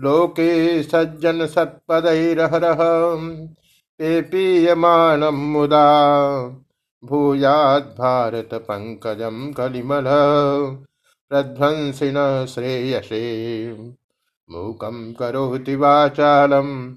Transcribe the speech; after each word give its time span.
लोके 0.00 0.82
सज्जन 0.82 1.46
सत्पदैरहरः 1.46 2.78
पेपीयमानं 3.98 5.30
मुदा 5.30 6.16
भूयाद्भारतपङ्कजं 7.04 9.52
कलिमल, 9.52 10.04
प्रध्वंसिन 11.28 12.46
श्रेयसे। 12.46 13.94
मूकं 14.50 15.12
करोति 15.12 15.76
वाचालं, 15.76 16.94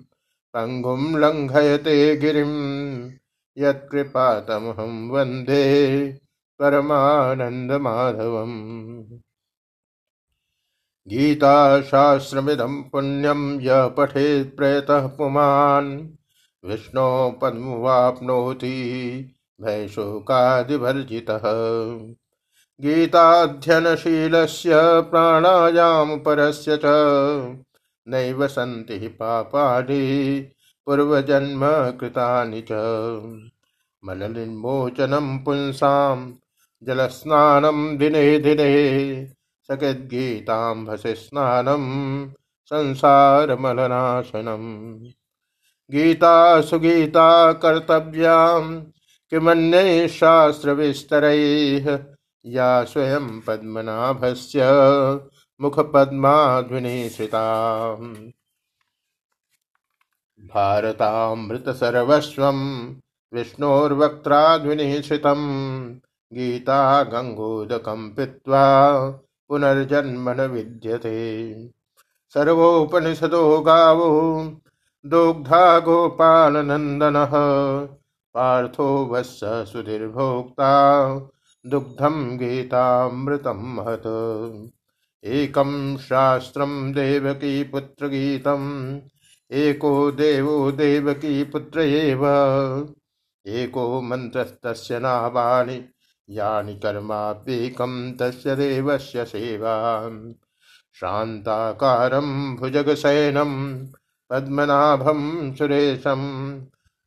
पङ्गुं 0.54 1.20
लङ्घयते 1.20 2.16
गिरिं, 2.16 3.12
यत्कृपातमहं 3.58 5.10
वंदे 5.10 6.18
परमानन्दमाधवम्। 6.60 9.04
गीताशास्त्रमिदं 11.08 12.84
पुण्यं 12.84 13.62
यः 13.62 13.88
पठेत् 13.88 14.58
प्रयतः 14.58 15.08
पुमान्। 15.08 16.08
विष्णो 16.66 17.40
पद्मवाप्नोति 17.42 18.76
भयशोकादिवर्जितः 19.62 21.42
गीताध्ययनशीलस्य 22.82 24.72
प्राणायामपरस्य 25.02 26.78
च 26.78 26.82
नैव 28.08 28.48
सन्ति 28.48 29.00
हि 29.00 29.08
पापानि 29.08 30.48
पूर्वजन्म 30.86 31.62
कृतानि 32.00 32.62
च। 32.62 32.72
मलनिर्मोचनं 34.06 35.40
पुंसां, 35.40 36.34
जलस्नानं 36.84 37.98
दिने 37.98 38.40
दिने 38.40 38.74
सकृद्गीताम्भसि 39.68 41.16
स्नानं 41.16 41.84
संसारमलनाशनम् 42.66 44.98
गीता 45.92 46.62
सुगीता 46.62 47.54
कर्तव्यां 47.54 48.82
किमन्यैः 49.30 50.08
शास्त्रविस्तरैः, 50.08 52.00
या 52.46 52.84
स्वयं 52.84 53.42
पद्मनाभ 53.42 54.22
से 54.24 54.32
पद्मनाभस्य 54.34 54.64
मुखपद्माध्वनिश्रिता 55.62 57.44
भारतामृतसर्वस्वं 60.54 62.60
विष्णोर्वक्त्राध्वनिश्रितम् 63.34 65.96
गीता 66.34 67.04
गङ्गोदकं 67.04 68.10
पुनर्जन्म 69.50 70.30
न 70.30 70.42
विद्यते 70.42 71.54
सर्वोपनिषदो 72.34 73.62
गावो 73.62 74.10
दुग्धा 75.06 75.80
गोपालनन्दनः। 75.80 77.32
पार्थो 78.34 79.06
वत्स 79.06 79.40
सुधीर्भोक्ता 79.44 80.72
दुग्धं 81.68 82.38
गीतामृतं 82.38 83.76
महत्। 83.76 84.08
एकं 85.26 85.98
शास्त्रं 85.98 86.92
देवकी 86.92 87.64
पुत्रगीतम् 87.64 89.00
एको 89.52 90.12
देवो 90.12 90.72
देवकी 90.72 91.44
पुत्र 91.44 91.80
एव। 91.80 92.26
एको 93.48 94.02
मन्त्रस्तस्य 94.02 95.00
नामानि 95.00 95.93
यानि 96.30 96.76
कर्माप्येकं 96.76 98.18
तस्य 98.18 98.56
देवस्य 98.56 99.26
सेवा 99.26 100.10
शान्ताकारं 100.94 102.56
भुजगशयनं, 102.56 103.86
पद्मनाभं 104.30 105.56
सुरेशं, 105.56 106.62